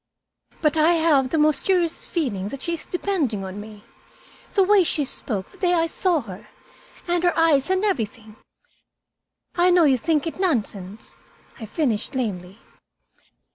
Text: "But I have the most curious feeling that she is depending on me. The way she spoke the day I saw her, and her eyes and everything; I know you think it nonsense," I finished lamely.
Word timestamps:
"But 0.63 0.77
I 0.77 0.93
have 0.93 1.29
the 1.29 1.37
most 1.37 1.63
curious 1.63 2.07
feeling 2.07 2.47
that 2.47 2.63
she 2.63 2.73
is 2.73 2.87
depending 2.87 3.45
on 3.45 3.61
me. 3.61 3.83
The 4.55 4.63
way 4.63 4.83
she 4.83 5.05
spoke 5.05 5.45
the 5.51 5.59
day 5.59 5.73
I 5.75 5.85
saw 5.85 6.21
her, 6.21 6.47
and 7.07 7.23
her 7.23 7.37
eyes 7.37 7.69
and 7.69 7.85
everything; 7.85 8.37
I 9.55 9.69
know 9.69 9.83
you 9.83 9.99
think 9.99 10.25
it 10.25 10.39
nonsense," 10.39 11.13
I 11.59 11.67
finished 11.67 12.15
lamely. 12.15 12.57